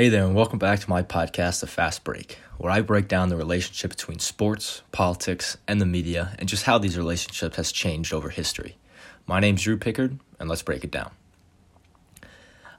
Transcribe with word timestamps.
Hey 0.00 0.10
there, 0.10 0.24
and 0.24 0.36
welcome 0.36 0.60
back 0.60 0.78
to 0.78 0.88
my 0.88 1.02
podcast, 1.02 1.58
The 1.58 1.66
Fast 1.66 2.04
Break, 2.04 2.38
where 2.56 2.70
I 2.70 2.82
break 2.82 3.08
down 3.08 3.30
the 3.30 3.36
relationship 3.36 3.90
between 3.90 4.20
sports, 4.20 4.82
politics, 4.92 5.56
and 5.66 5.80
the 5.80 5.86
media, 5.86 6.36
and 6.38 6.48
just 6.48 6.66
how 6.66 6.78
these 6.78 6.96
relationships 6.96 7.56
has 7.56 7.72
changed 7.72 8.14
over 8.14 8.28
history. 8.28 8.76
My 9.26 9.40
name's 9.40 9.64
Drew 9.64 9.76
Pickard, 9.76 10.20
and 10.38 10.48
let's 10.48 10.62
break 10.62 10.84
it 10.84 10.92
down. 10.92 11.10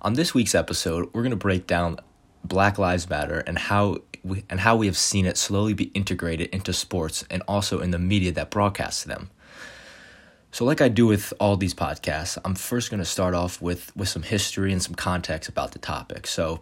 On 0.01 0.13
this 0.13 0.33
week's 0.33 0.55
episode, 0.55 1.09
we're 1.11 1.23
going 1.23 1.31
to 1.31 1.35
break 1.35 1.67
down 1.67 1.99
Black 2.45 2.77
Lives 2.77 3.09
Matter 3.09 3.39
and 3.39 3.59
how 3.59 3.97
we, 4.23 4.45
and 4.49 4.61
how 4.61 4.77
we 4.77 4.85
have 4.85 4.95
seen 4.95 5.25
it 5.25 5.35
slowly 5.35 5.73
be 5.73 5.91
integrated 5.93 6.47
into 6.51 6.71
sports 6.71 7.25
and 7.29 7.43
also 7.49 7.81
in 7.81 7.91
the 7.91 7.99
media 7.99 8.31
that 8.31 8.49
broadcasts 8.49 9.03
them. 9.03 9.29
So, 10.53 10.63
like 10.63 10.79
I 10.79 10.87
do 10.87 11.05
with 11.05 11.33
all 11.37 11.57
these 11.57 11.73
podcasts, 11.73 12.37
I'm 12.45 12.55
first 12.55 12.89
going 12.89 13.01
to 13.01 13.05
start 13.05 13.33
off 13.33 13.61
with 13.61 13.93
with 13.93 14.07
some 14.07 14.23
history 14.23 14.71
and 14.71 14.81
some 14.81 14.95
context 14.95 15.49
about 15.49 15.73
the 15.73 15.79
topic. 15.79 16.25
So, 16.25 16.61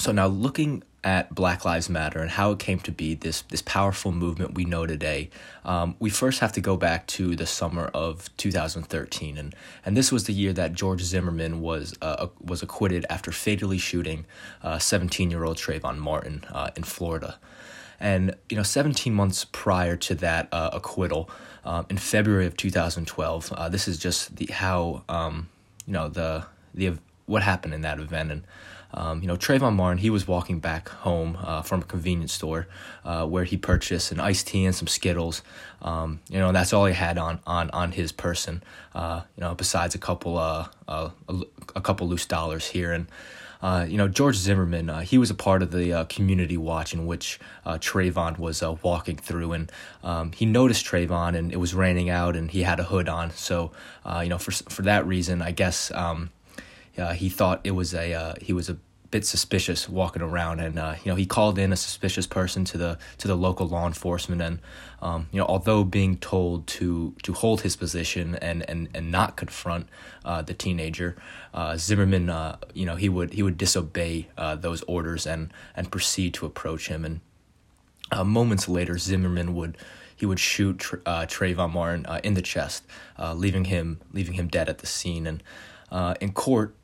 so 0.00 0.12
now 0.12 0.26
looking 0.26 0.82
at 1.04 1.34
Black 1.34 1.64
Lives 1.64 1.88
Matter 1.88 2.20
and 2.20 2.30
how 2.30 2.52
it 2.52 2.58
came 2.58 2.78
to 2.80 2.92
be 2.92 3.14
this 3.14 3.42
this 3.42 3.62
powerful 3.62 4.12
movement 4.12 4.54
we 4.54 4.64
know 4.64 4.86
today, 4.86 5.30
um, 5.64 5.94
we 5.98 6.10
first 6.10 6.40
have 6.40 6.52
to 6.52 6.60
go 6.60 6.76
back 6.76 7.06
to 7.08 7.36
the 7.36 7.46
summer 7.46 7.86
of 7.94 8.34
2013, 8.36 9.38
and 9.38 9.54
and 9.84 9.96
this 9.96 10.10
was 10.10 10.24
the 10.24 10.32
year 10.32 10.52
that 10.52 10.72
George 10.72 11.02
Zimmerman 11.02 11.60
was 11.60 11.94
uh, 12.00 12.28
was 12.40 12.62
acquitted 12.62 13.04
after 13.10 13.30
fatally 13.30 13.78
shooting 13.78 14.24
17 14.78 15.28
uh, 15.28 15.30
year 15.30 15.44
old 15.44 15.56
Trayvon 15.58 15.98
Martin 15.98 16.44
uh, 16.50 16.70
in 16.76 16.82
Florida, 16.82 17.38
and 17.98 18.34
you 18.48 18.56
know 18.56 18.62
17 18.62 19.14
months 19.14 19.46
prior 19.52 19.96
to 19.96 20.14
that 20.16 20.48
uh, 20.50 20.70
acquittal, 20.72 21.30
um, 21.64 21.86
in 21.90 21.98
February 21.98 22.46
of 22.46 22.56
2012, 22.56 23.52
uh, 23.52 23.68
this 23.68 23.86
is 23.86 23.98
just 23.98 24.36
the 24.36 24.46
how 24.46 25.02
um, 25.08 25.48
you 25.86 25.92
know 25.92 26.08
the 26.08 26.44
the 26.74 26.98
what 27.26 27.42
happened 27.42 27.74
in 27.74 27.82
that 27.82 27.98
event 27.98 28.30
and. 28.30 28.44
Um, 28.92 29.20
you 29.20 29.28
know, 29.28 29.36
Trayvon 29.36 29.74
Martin, 29.74 29.98
he 29.98 30.10
was 30.10 30.26
walking 30.26 30.58
back 30.60 30.88
home 30.88 31.38
uh, 31.40 31.62
from 31.62 31.80
a 31.80 31.84
convenience 31.84 32.32
store 32.32 32.66
uh, 33.04 33.26
where 33.26 33.44
he 33.44 33.56
purchased 33.56 34.12
an 34.12 34.20
iced 34.20 34.48
tea 34.48 34.64
and 34.64 34.74
some 34.74 34.88
Skittles. 34.88 35.42
Um, 35.82 36.20
you 36.28 36.38
know, 36.38 36.52
that's 36.52 36.72
all 36.72 36.86
he 36.86 36.94
had 36.94 37.18
on 37.18 37.40
on 37.46 37.70
on 37.70 37.92
his 37.92 38.12
person. 38.12 38.62
Uh, 38.94 39.22
you 39.36 39.42
know, 39.42 39.54
besides 39.54 39.94
a 39.94 39.98
couple 39.98 40.38
uh, 40.38 40.68
uh 40.88 41.10
a, 41.28 41.40
a, 41.76 41.80
couple 41.80 42.08
loose 42.08 42.26
dollars 42.26 42.66
here 42.66 42.92
and. 42.92 43.06
Uh, 43.62 43.84
you 43.86 43.98
know, 43.98 44.08
George 44.08 44.36
Zimmerman, 44.36 44.88
uh, 44.88 45.00
he 45.00 45.18
was 45.18 45.28
a 45.28 45.34
part 45.34 45.62
of 45.62 45.70
the 45.70 45.92
uh, 45.92 46.04
community 46.04 46.56
watch 46.56 46.94
in 46.94 47.04
which 47.04 47.38
uh, 47.66 47.74
Trayvon 47.74 48.38
was 48.38 48.62
uh, 48.62 48.74
walking 48.82 49.16
through, 49.16 49.52
and 49.52 49.70
um, 50.02 50.32
he 50.32 50.46
noticed 50.46 50.86
Trayvon, 50.86 51.36
and 51.36 51.52
it 51.52 51.58
was 51.58 51.74
raining 51.74 52.08
out, 52.08 52.36
and 52.36 52.50
he 52.50 52.62
had 52.62 52.80
a 52.80 52.84
hood 52.84 53.06
on. 53.06 53.32
So, 53.32 53.70
uh, 54.04 54.20
you 54.22 54.30
know, 54.30 54.38
for 54.38 54.52
for 54.52 54.80
that 54.82 55.06
reason, 55.06 55.42
I 55.42 55.50
guess 55.50 55.90
um, 55.92 56.30
uh, 56.98 57.12
he 57.12 57.28
thought 57.28 57.60
it 57.64 57.72
was 57.72 57.94
a 57.94 58.12
uh, 58.12 58.34
he 58.40 58.52
was 58.52 58.68
a 58.68 58.78
bit 59.10 59.26
suspicious 59.26 59.88
walking 59.88 60.22
around, 60.22 60.60
and 60.60 60.78
uh, 60.78 60.94
you 61.04 61.10
know 61.10 61.16
he 61.16 61.26
called 61.26 61.58
in 61.58 61.72
a 61.72 61.76
suspicious 61.76 62.26
person 62.26 62.64
to 62.64 62.78
the 62.78 62.98
to 63.18 63.26
the 63.26 63.34
local 63.34 63.66
law 63.66 63.86
enforcement, 63.86 64.40
and 64.40 64.60
um, 65.02 65.28
you 65.32 65.38
know 65.38 65.46
although 65.46 65.84
being 65.84 66.16
told 66.16 66.66
to 66.66 67.14
to 67.22 67.32
hold 67.32 67.62
his 67.62 67.76
position 67.76 68.36
and 68.36 68.68
and 68.68 68.88
and 68.94 69.10
not 69.10 69.36
confront 69.36 69.88
uh, 70.24 70.42
the 70.42 70.54
teenager, 70.54 71.16
uh, 71.52 71.76
Zimmerman 71.76 72.30
uh, 72.30 72.56
you 72.72 72.86
know 72.86 72.96
he 72.96 73.08
would 73.08 73.32
he 73.32 73.42
would 73.42 73.58
disobey 73.58 74.28
uh, 74.36 74.54
those 74.54 74.82
orders 74.82 75.26
and 75.26 75.52
and 75.74 75.90
proceed 75.90 76.34
to 76.34 76.46
approach 76.46 76.88
him, 76.88 77.04
and 77.04 77.20
uh, 78.12 78.24
moments 78.24 78.68
later 78.68 78.96
Zimmerman 78.96 79.54
would 79.54 79.76
he 80.14 80.26
would 80.26 80.38
shoot 80.38 80.84
uh, 81.06 81.24
Trayvon 81.26 81.72
Martin 81.72 82.06
in 82.22 82.34
the 82.34 82.42
chest, 82.42 82.84
leaving 83.34 83.64
him 83.64 84.00
leaving 84.12 84.34
him 84.34 84.48
dead 84.48 84.68
at 84.68 84.78
the 84.78 84.86
scene. 84.86 85.26
And 85.26 85.42
in 86.20 86.32
court, 86.32 86.76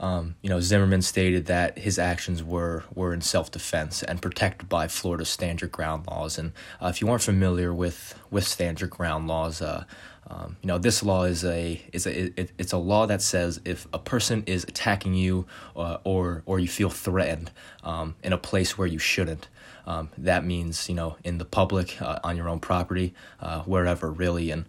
um, 0.00 0.34
you 0.42 0.50
know, 0.50 0.60
Zimmerman 0.60 1.02
stated 1.02 1.46
that 1.46 1.78
his 1.78 1.98
actions 1.98 2.42
were 2.42 2.84
were 2.94 3.14
in 3.14 3.20
self 3.20 3.50
defense 3.50 4.02
and 4.02 4.20
protected 4.20 4.68
by 4.68 4.88
Florida's 4.88 5.28
stand 5.28 5.60
your 5.60 5.70
ground 5.70 6.06
laws. 6.08 6.36
And 6.38 6.52
uh, 6.82 6.88
if 6.88 7.00
you 7.00 7.08
aren't 7.08 7.22
familiar 7.22 7.72
with 7.72 8.18
with 8.30 8.46
stand 8.46 8.80
your 8.80 8.88
ground 8.88 9.28
laws, 9.28 9.62
uh, 9.62 9.84
um, 10.28 10.56
you 10.62 10.66
know 10.66 10.78
this 10.78 11.02
law 11.02 11.24
is 11.24 11.44
a 11.44 11.80
is 11.92 12.06
a 12.06 12.40
it, 12.40 12.50
it's 12.58 12.72
a 12.72 12.78
law 12.78 13.06
that 13.06 13.22
says 13.22 13.60
if 13.64 13.86
a 13.92 13.98
person 13.98 14.42
is 14.46 14.64
attacking 14.64 15.14
you 15.14 15.46
uh, 15.76 15.98
or 16.02 16.42
or 16.44 16.58
you 16.58 16.68
feel 16.68 16.90
threatened 16.90 17.52
um, 17.84 18.16
in 18.22 18.32
a 18.32 18.38
place 18.38 18.76
where 18.76 18.88
you 18.88 18.98
shouldn't. 18.98 19.48
Um, 19.86 20.08
that 20.16 20.44
means 20.44 20.88
you 20.88 20.94
know 20.94 21.16
in 21.22 21.38
the 21.38 21.44
public, 21.44 22.00
uh, 22.00 22.18
on 22.24 22.36
your 22.36 22.48
own 22.48 22.58
property, 22.58 23.14
uh, 23.38 23.62
wherever 23.62 24.10
really, 24.10 24.50
and 24.50 24.64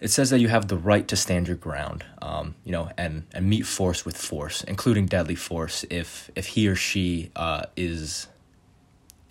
it 0.00 0.08
says 0.08 0.30
that 0.30 0.38
you 0.38 0.48
have 0.48 0.68
the 0.68 0.76
right 0.76 1.06
to 1.08 1.16
stand 1.16 1.48
your 1.48 1.56
ground, 1.56 2.04
um, 2.22 2.54
you 2.64 2.72
know, 2.72 2.90
and, 2.96 3.24
and 3.34 3.48
meet 3.48 3.66
force 3.66 4.04
with 4.04 4.16
force, 4.16 4.62
including 4.64 5.06
deadly 5.06 5.34
force, 5.34 5.84
if 5.90 6.30
if 6.36 6.48
he 6.48 6.68
or 6.68 6.76
she 6.76 7.30
uh, 7.34 7.64
is, 7.76 8.28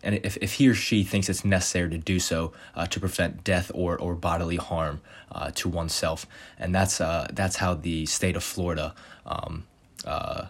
and 0.03 0.15
if, 0.23 0.37
if 0.37 0.53
he 0.53 0.67
or 0.67 0.73
she 0.73 1.03
thinks 1.03 1.29
it's 1.29 1.45
necessary 1.45 1.89
to 1.89 1.97
do 1.97 2.19
so 2.19 2.53
uh, 2.75 2.85
to 2.87 2.99
prevent 2.99 3.43
death 3.43 3.71
or, 3.73 3.97
or 3.97 4.13
bodily 4.15 4.57
harm 4.57 5.01
uh, 5.31 5.51
to 5.55 5.69
oneself, 5.69 6.25
and 6.59 6.75
that's 6.75 6.99
uh, 6.99 7.27
that's 7.31 7.57
how 7.57 7.73
the 7.73 8.05
state 8.05 8.35
of 8.35 8.43
Florida 8.43 8.93
um, 9.25 9.65
uh, 10.05 10.47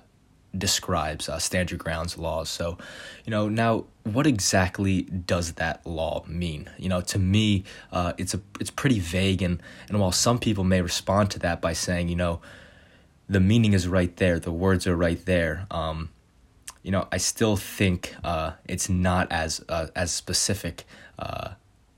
describes 0.56 1.30
uh, 1.30 1.40
stand 1.40 1.72
your 1.72 1.78
grounds 1.78 2.18
laws. 2.18 2.50
So, 2.50 2.78
you 3.26 3.32
know, 3.32 3.50
now 3.50 3.86
what 4.04 4.28
exactly 4.28 5.04
does 5.04 5.54
that 5.54 5.86
law 5.86 6.24
mean? 6.28 6.70
You 6.78 6.90
know, 6.90 7.02
to 7.02 7.20
me, 7.20 7.64
uh, 7.92 8.14
it's 8.18 8.34
a 8.34 8.42
it's 8.60 8.72
pretty 8.72 9.00
vague, 9.00 9.42
and 9.42 9.62
and 9.90 10.00
while 10.00 10.12
some 10.12 10.40
people 10.40 10.64
may 10.64 10.82
respond 10.82 11.32
to 11.32 11.40
that 11.40 11.62
by 11.62 11.74
saying, 11.74 12.10
you 12.10 12.16
know, 12.16 12.42
the 13.30 13.40
meaning 13.40 13.74
is 13.74 13.88
right 13.88 14.16
there, 14.18 14.40
the 14.40 14.52
words 14.52 14.88
are 14.88 14.96
right 14.96 15.24
there. 15.26 15.68
Um, 15.70 16.10
you 16.84 16.92
know, 16.92 17.08
I 17.12 17.18
still 17.18 17.58
think 17.58 18.16
uh, 18.24 18.54
it's 18.66 18.88
not 18.88 19.32
as 19.32 19.64
uh, 19.68 19.88
as 19.96 20.12
specific, 20.12 20.86
uh, 21.20 21.50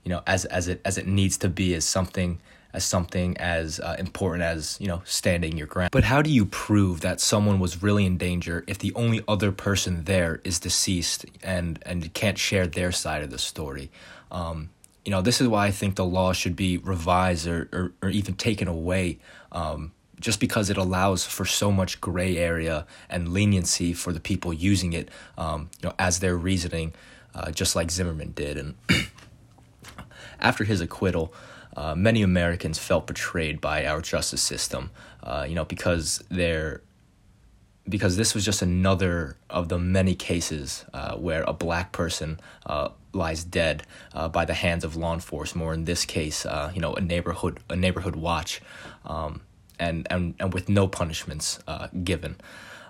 you 0.04 0.10
know, 0.10 0.22
as 0.26 0.44
as 0.46 0.66
it 0.68 0.80
as 0.84 0.98
it 0.98 1.06
needs 1.06 1.38
to 1.38 1.48
be 1.48 1.74
as 1.74 1.84
something 1.84 2.40
as 2.72 2.84
something 2.84 3.36
as 3.38 3.80
uh, 3.80 3.96
important 3.98 4.42
as 4.42 4.78
you 4.80 4.86
know 4.86 5.02
standing 5.04 5.56
your 5.56 5.66
ground. 5.66 5.90
But 5.90 6.04
how 6.04 6.22
do 6.22 6.30
you 6.30 6.46
prove 6.46 7.00
that 7.00 7.20
someone 7.20 7.58
was 7.58 7.82
really 7.82 8.06
in 8.06 8.16
danger 8.16 8.64
if 8.66 8.78
the 8.78 8.92
only 8.94 9.22
other 9.26 9.52
person 9.52 10.04
there 10.04 10.40
is 10.44 10.58
deceased 10.58 11.26
and 11.42 11.78
and 11.84 12.12
can't 12.14 12.38
share 12.38 12.66
their 12.66 12.92
side 12.92 13.22
of 13.22 13.30
the 13.30 13.38
story? 13.38 13.90
Um, 14.30 14.70
you 15.04 15.10
know, 15.10 15.22
this 15.22 15.40
is 15.40 15.48
why 15.48 15.66
I 15.66 15.70
think 15.70 15.96
the 15.96 16.04
law 16.04 16.32
should 16.32 16.56
be 16.56 16.78
revised 16.78 17.46
or 17.46 17.68
or, 17.72 17.92
or 18.02 18.08
even 18.10 18.34
taken 18.34 18.68
away. 18.68 19.18
Um, 19.52 19.92
just 20.20 20.38
because 20.38 20.68
it 20.68 20.76
allows 20.76 21.24
for 21.24 21.46
so 21.46 21.72
much 21.72 22.00
gray 22.00 22.36
area 22.36 22.86
and 23.08 23.32
leniency 23.32 23.94
for 23.94 24.12
the 24.12 24.20
people 24.20 24.52
using 24.52 24.92
it, 24.92 25.08
um, 25.38 25.70
you 25.80 25.88
know, 25.88 25.94
as 25.98 26.20
their 26.20 26.36
reasoning, 26.36 26.92
uh, 27.34 27.50
just 27.50 27.74
like 27.74 27.90
Zimmerman 27.90 28.32
did. 28.32 28.58
And 28.58 28.74
after 30.40 30.64
his 30.64 30.82
acquittal, 30.82 31.32
uh, 31.76 31.94
many 31.94 32.22
Americans 32.22 32.78
felt 32.78 33.06
betrayed 33.06 33.60
by 33.60 33.86
our 33.86 34.00
justice 34.00 34.42
system, 34.42 34.90
uh, 35.22 35.46
you 35.48 35.54
know, 35.54 35.64
because 35.64 36.22
they're 36.28 36.82
because 37.88 38.16
this 38.16 38.34
was 38.34 38.44
just 38.44 38.62
another 38.62 39.36
of 39.48 39.68
the 39.68 39.78
many 39.78 40.14
cases 40.14 40.84
uh, 40.94 41.16
where 41.16 41.42
a 41.44 41.52
black 41.52 41.90
person 41.90 42.38
uh, 42.66 42.90
lies 43.12 43.42
dead 43.42 43.82
uh, 44.14 44.28
by 44.28 44.44
the 44.44 44.54
hands 44.54 44.84
of 44.84 44.94
law 44.94 45.12
enforcement, 45.12 45.66
or 45.66 45.74
in 45.74 45.84
this 45.86 46.04
case, 46.04 46.46
uh, 46.46 46.70
you 46.74 46.80
know, 46.80 46.94
a 46.94 47.00
neighborhood 47.00 47.58
a 47.68 47.76
neighborhood 47.76 48.16
watch, 48.16 48.60
um, 49.04 49.40
and 49.78 50.06
and 50.10 50.34
and 50.38 50.52
with 50.52 50.68
no 50.68 50.86
punishments 50.88 51.58
given. 52.04 52.36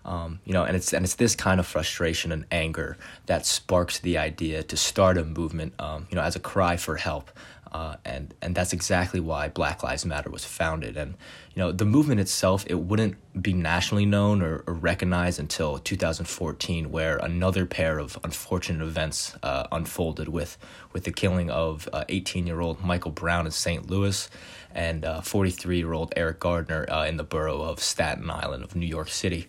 Um, 0.02 0.40
you 0.46 0.54
know, 0.54 0.64
and 0.64 0.76
it's 0.76 0.94
and 0.94 1.04
it's 1.04 1.16
this 1.16 1.36
kind 1.36 1.60
of 1.60 1.66
frustration 1.66 2.32
and 2.32 2.46
anger 2.50 2.96
that 3.26 3.44
sparks 3.44 3.98
the 3.98 4.16
idea 4.16 4.62
to 4.62 4.76
start 4.76 5.18
a 5.18 5.24
movement, 5.24 5.74
um, 5.78 6.06
you 6.10 6.16
know, 6.16 6.22
as 6.22 6.36
a 6.36 6.40
cry 6.40 6.76
for 6.78 6.96
help, 6.96 7.30
uh, 7.72 7.96
and 8.04 8.34
and 8.42 8.54
that's 8.54 8.72
exactly 8.72 9.20
why 9.20 9.48
Black 9.48 9.82
Lives 9.82 10.04
Matter 10.04 10.30
was 10.30 10.44
founded. 10.44 10.96
And 10.96 11.14
you 11.54 11.60
know, 11.60 11.72
the 11.72 11.84
movement 11.84 12.20
itself 12.20 12.64
it 12.66 12.74
wouldn't 12.74 13.16
be 13.40 13.52
nationally 13.52 14.06
known 14.06 14.42
or, 14.42 14.64
or 14.66 14.74
recognized 14.74 15.38
until 15.38 15.78
2014, 15.78 16.90
where 16.90 17.16
another 17.18 17.66
pair 17.66 17.98
of 17.98 18.18
unfortunate 18.24 18.84
events 18.84 19.36
uh, 19.42 19.66
unfolded 19.70 20.28
with 20.28 20.58
with 20.92 21.04
the 21.04 21.12
killing 21.12 21.50
of 21.50 21.88
18 22.08 22.42
uh, 22.42 22.46
year 22.46 22.60
old 22.60 22.82
Michael 22.82 23.12
Brown 23.12 23.46
in 23.46 23.52
St. 23.52 23.88
Louis 23.88 24.28
and 24.74 25.06
43 25.22 25.74
uh, 25.74 25.78
year 25.78 25.92
old 25.92 26.12
Eric 26.16 26.40
Gardner 26.40 26.90
uh, 26.90 27.04
in 27.04 27.16
the 27.16 27.24
borough 27.24 27.62
of 27.62 27.80
Staten 27.80 28.30
Island 28.30 28.64
of 28.64 28.74
New 28.74 28.86
York 28.86 29.08
City. 29.08 29.46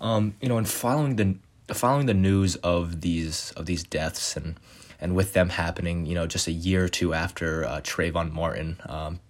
Um, 0.00 0.34
you 0.40 0.48
know, 0.48 0.58
and 0.58 0.68
following 0.68 1.16
the 1.16 1.36
following 1.74 2.06
the 2.06 2.14
news 2.14 2.56
of 2.56 3.00
these 3.00 3.52
of 3.52 3.66
these 3.66 3.84
deaths 3.84 4.36
and 4.36 4.56
and 5.02 5.14
with 5.14 5.34
them 5.34 5.50
happening, 5.50 6.06
you 6.06 6.14
know, 6.14 6.26
just 6.26 6.46
a 6.46 6.52
year 6.52 6.84
or 6.84 6.88
two 6.88 7.12
after 7.12 7.64
uh, 7.64 7.80
Trayvon 7.80 8.32
Martin 8.32 8.80
um, 8.86 9.20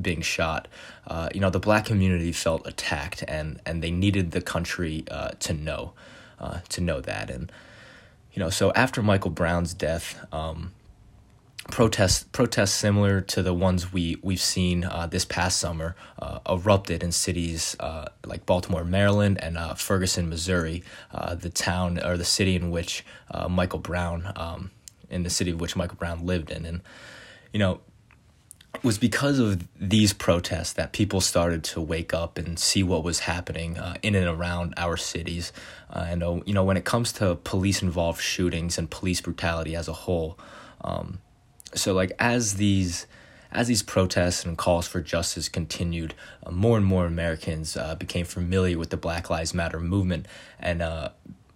being 0.00 0.20
shot, 0.20 0.68
uh, 1.06 1.28
you 1.34 1.40
know, 1.40 1.50
the 1.50 1.58
black 1.58 1.86
community 1.86 2.30
felt 2.30 2.66
attacked, 2.66 3.24
and 3.26 3.60
and 3.66 3.82
they 3.82 3.90
needed 3.90 4.30
the 4.30 4.40
country 4.40 5.04
uh, 5.10 5.30
to 5.40 5.52
know, 5.52 5.94
uh, 6.38 6.60
to 6.68 6.80
know 6.80 7.00
that, 7.00 7.30
and 7.30 7.50
you 8.34 8.40
know, 8.40 8.50
so 8.50 8.72
after 8.74 9.02
Michael 9.02 9.30
Brown's 9.30 9.74
death, 9.74 10.24
um, 10.32 10.72
protests 11.70 12.24
protests 12.32 12.72
similar 12.72 13.20
to 13.20 13.42
the 13.42 13.54
ones 13.54 13.92
we 13.92 14.18
we've 14.22 14.40
seen 14.40 14.84
uh, 14.84 15.06
this 15.06 15.24
past 15.24 15.58
summer 15.58 15.96
uh, 16.18 16.40
erupted 16.48 17.02
in 17.02 17.12
cities 17.12 17.76
uh, 17.80 18.06
like 18.26 18.44
Baltimore, 18.44 18.84
Maryland, 18.84 19.38
and 19.42 19.56
uh, 19.56 19.74
Ferguson, 19.74 20.28
Missouri, 20.28 20.82
uh, 21.12 21.34
the 21.34 21.50
town 21.50 21.98
or 22.04 22.16
the 22.16 22.24
city 22.24 22.56
in 22.56 22.70
which 22.70 23.04
uh, 23.30 23.48
Michael 23.48 23.78
Brown, 23.78 24.32
um, 24.36 24.70
in 25.10 25.22
the 25.22 25.30
city 25.30 25.50
of 25.50 25.60
which 25.60 25.76
Michael 25.76 25.96
Brown 25.96 26.26
lived 26.26 26.50
in, 26.50 26.64
and 26.64 26.80
you 27.52 27.58
know. 27.58 27.80
It 28.74 28.82
was 28.82 28.98
because 28.98 29.38
of 29.38 29.68
these 29.78 30.12
protests 30.12 30.72
that 30.72 30.92
people 30.92 31.20
started 31.20 31.62
to 31.62 31.80
wake 31.80 32.12
up 32.12 32.36
and 32.36 32.58
see 32.58 32.82
what 32.82 33.04
was 33.04 33.20
happening 33.20 33.78
in 34.02 34.16
and 34.16 34.26
around 34.26 34.74
our 34.76 34.96
cities. 34.96 35.52
and 35.88 36.42
you 36.44 36.52
know, 36.52 36.64
when 36.64 36.76
it 36.76 36.84
comes 36.84 37.12
to 37.12 37.36
police-involved 37.36 38.20
shootings 38.20 38.76
and 38.76 38.90
police 38.90 39.20
brutality 39.20 39.76
as 39.76 39.86
a 39.86 39.92
whole, 39.92 40.36
um, 40.80 41.18
so 41.74 41.92
like 41.92 42.12
as 42.18 42.54
these 42.54 43.06
as 43.54 43.68
these 43.68 43.82
protests 43.82 44.44
and 44.44 44.58
calls 44.58 44.86
for 44.86 45.00
justice 45.00 45.48
continued, 45.48 46.12
uh, 46.44 46.50
more 46.50 46.76
and 46.76 46.84
more 46.84 47.06
Americans 47.06 47.76
uh, 47.76 47.94
became 47.94 48.26
familiar 48.26 48.76
with 48.76 48.90
the 48.90 48.96
Black 48.96 49.30
Lives 49.30 49.54
Matter 49.54 49.78
movement 49.78 50.26
and 50.58 50.82
uh, 50.82 51.10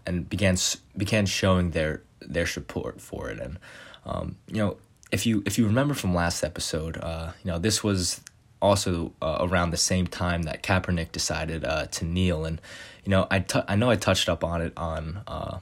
and 0.07 0.29
began 0.29 0.57
began 0.97 1.27
showing 1.27 1.73
their 1.73 2.03
their 2.21 2.47
support 2.47 3.01
for 3.01 3.29
it. 3.31 3.41
And 3.41 3.59
um, 4.07 4.37
you 4.47 4.59
know, 4.59 4.77
if 5.11 5.27
you 5.27 5.43
if 5.47 5.59
you 5.59 5.67
remember 5.67 5.95
from 5.95 6.15
last 6.15 6.45
episode, 6.45 6.99
uh, 6.99 7.33
you 7.43 7.51
know 7.51 7.59
this 7.59 7.83
was 7.83 8.21
also 8.61 9.13
uh, 9.23 9.39
around 9.41 9.71
the 9.71 9.77
same 9.77 10.07
time 10.07 10.43
that 10.43 10.63
Kaepernick 10.63 11.13
decided 11.13 11.65
uh, 11.65 11.87
to 11.87 12.05
kneel. 12.05 12.45
And 12.45 12.61
you 13.05 13.11
know, 13.11 13.27
I, 13.31 13.39
t- 13.41 13.61
I 13.69 13.77
know 13.77 13.89
I 13.89 13.97
touched 13.97 14.29
up 14.29 14.43
on 14.43 14.61
it 14.61 14.73
on 14.77 15.23
uh, 15.27 15.59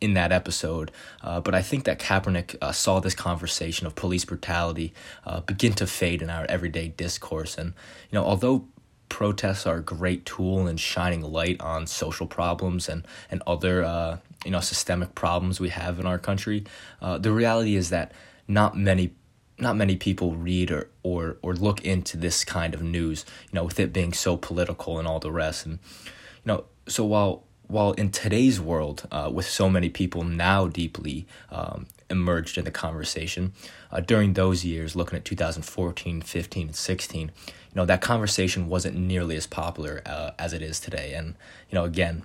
in 0.00 0.14
that 0.14 0.32
episode. 0.32 0.90
Uh, 1.22 1.40
but 1.40 1.54
I 1.54 1.62
think 1.62 1.84
that 1.84 1.98
Kaepernick 1.98 2.56
uh, 2.60 2.72
saw 2.72 3.00
this 3.00 3.14
conversation 3.14 3.86
of 3.86 3.94
police 3.94 4.24
brutality 4.24 4.92
uh, 5.24 5.40
begin 5.40 5.72
to 5.74 5.86
fade 5.86 6.22
in 6.22 6.30
our 6.30 6.46
everyday 6.48 6.88
discourse. 6.88 7.58
And, 7.58 7.74
you 8.10 8.18
know, 8.18 8.24
although 8.24 8.64
protests 9.10 9.66
are 9.66 9.76
a 9.76 9.82
great 9.82 10.24
tool 10.24 10.66
in 10.66 10.78
shining 10.78 11.20
light 11.20 11.60
on 11.60 11.86
social 11.86 12.26
problems 12.26 12.88
and, 12.88 13.06
and 13.30 13.42
other, 13.46 13.84
uh, 13.84 14.16
you 14.44 14.50
know, 14.50 14.60
systemic 14.60 15.14
problems 15.14 15.60
we 15.60 15.68
have 15.68 16.00
in 16.00 16.06
our 16.06 16.18
country, 16.18 16.64
uh, 17.02 17.18
the 17.18 17.30
reality 17.30 17.76
is 17.76 17.90
that 17.90 18.12
not 18.48 18.74
many 18.74 19.12
not 19.58 19.76
many 19.76 19.94
people 19.94 20.34
read 20.36 20.70
or, 20.70 20.88
or 21.02 21.36
or 21.42 21.54
look 21.54 21.84
into 21.84 22.16
this 22.16 22.44
kind 22.44 22.72
of 22.72 22.82
news, 22.82 23.26
you 23.44 23.56
know, 23.56 23.64
with 23.64 23.78
it 23.78 23.92
being 23.92 24.14
so 24.14 24.38
political 24.38 24.98
and 24.98 25.06
all 25.06 25.20
the 25.20 25.30
rest. 25.30 25.66
And 25.66 25.78
you 26.04 26.46
know, 26.46 26.64
so 26.88 27.04
while 27.04 27.44
while 27.70 27.92
in 27.92 28.10
today's 28.10 28.60
world, 28.60 29.06
uh, 29.12 29.30
with 29.32 29.46
so 29.46 29.70
many 29.70 29.88
people 29.88 30.24
now 30.24 30.66
deeply 30.66 31.26
um, 31.50 31.86
emerged 32.08 32.58
in 32.58 32.64
the 32.64 32.70
conversation, 32.70 33.52
uh, 33.92 34.00
during 34.00 34.32
those 34.32 34.64
years, 34.64 34.96
looking 34.96 35.16
at 35.16 35.24
2014, 35.24 36.22
15, 36.22 36.66
and 36.66 36.76
16, 36.76 37.20
you 37.28 37.32
know, 37.74 37.86
that 37.86 38.00
conversation 38.00 38.68
wasn't 38.68 38.96
nearly 38.96 39.36
as 39.36 39.46
popular 39.46 40.02
uh, 40.04 40.32
as 40.38 40.52
it 40.52 40.62
is 40.62 40.80
today. 40.80 41.14
And, 41.14 41.36
you 41.70 41.76
know, 41.76 41.84
again, 41.84 42.24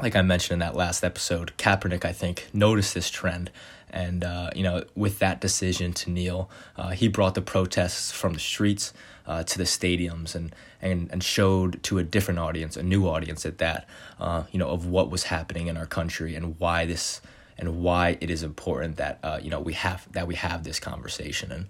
like 0.00 0.14
I 0.14 0.22
mentioned 0.22 0.54
in 0.54 0.58
that 0.60 0.76
last 0.76 1.02
episode, 1.02 1.52
Kaepernick, 1.56 2.04
I 2.04 2.12
think, 2.12 2.48
noticed 2.52 2.94
this 2.94 3.10
trend. 3.10 3.50
And, 3.92 4.24
uh, 4.24 4.50
you 4.54 4.62
know, 4.62 4.84
with 4.94 5.18
that 5.18 5.40
decision 5.40 5.92
to 5.94 6.10
kneel, 6.10 6.50
uh, 6.76 6.90
he 6.90 7.08
brought 7.08 7.34
the 7.34 7.42
protests 7.42 8.10
from 8.10 8.32
the 8.32 8.40
streets 8.40 8.92
uh, 9.26 9.42
to 9.44 9.58
the 9.58 9.64
stadiums 9.64 10.34
and, 10.34 10.54
and, 10.80 11.10
and 11.12 11.22
showed 11.22 11.82
to 11.84 11.98
a 11.98 12.02
different 12.02 12.40
audience, 12.40 12.76
a 12.76 12.82
new 12.82 13.06
audience 13.06 13.44
at 13.44 13.58
that, 13.58 13.86
uh, 14.18 14.44
you 14.50 14.58
know, 14.58 14.68
of 14.68 14.86
what 14.86 15.10
was 15.10 15.24
happening 15.24 15.66
in 15.66 15.76
our 15.76 15.86
country 15.86 16.34
and 16.34 16.58
why 16.58 16.86
this 16.86 17.20
and 17.58 17.82
why 17.82 18.16
it 18.20 18.30
is 18.30 18.42
important 18.42 18.96
that, 18.96 19.18
uh, 19.22 19.38
you 19.40 19.50
know, 19.50 19.60
we 19.60 19.74
have, 19.74 20.10
that 20.12 20.26
we 20.26 20.34
have 20.34 20.64
this 20.64 20.80
conversation. 20.80 21.52
And, 21.52 21.66